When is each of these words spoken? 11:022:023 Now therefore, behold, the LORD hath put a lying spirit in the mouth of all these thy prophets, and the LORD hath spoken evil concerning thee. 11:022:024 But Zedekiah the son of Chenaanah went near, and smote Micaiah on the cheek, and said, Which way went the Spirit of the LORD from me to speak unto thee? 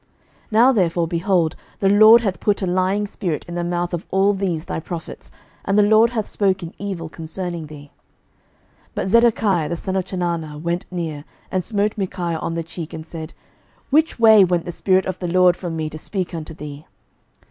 11:022:023 0.47 0.51
Now 0.53 0.71
therefore, 0.71 1.07
behold, 1.07 1.55
the 1.77 1.87
LORD 1.89 2.21
hath 2.21 2.39
put 2.39 2.63
a 2.63 2.65
lying 2.65 3.05
spirit 3.05 3.45
in 3.47 3.53
the 3.53 3.63
mouth 3.63 3.93
of 3.93 4.07
all 4.09 4.33
these 4.33 4.65
thy 4.65 4.79
prophets, 4.79 5.31
and 5.63 5.77
the 5.77 5.83
LORD 5.83 6.09
hath 6.09 6.27
spoken 6.27 6.73
evil 6.79 7.07
concerning 7.07 7.67
thee. 7.67 7.91
11:022:024 8.95 8.95
But 8.95 9.07
Zedekiah 9.07 9.69
the 9.69 9.75
son 9.75 9.95
of 9.95 10.05
Chenaanah 10.05 10.57
went 10.59 10.87
near, 10.89 11.23
and 11.51 11.63
smote 11.63 11.99
Micaiah 11.99 12.39
on 12.39 12.55
the 12.55 12.63
cheek, 12.63 12.93
and 12.93 13.05
said, 13.05 13.33
Which 13.91 14.17
way 14.19 14.43
went 14.43 14.65
the 14.65 14.71
Spirit 14.71 15.05
of 15.05 15.19
the 15.19 15.27
LORD 15.27 15.55
from 15.55 15.75
me 15.75 15.87
to 15.91 15.99
speak 15.99 16.33
unto 16.33 16.55
thee? 16.55 16.87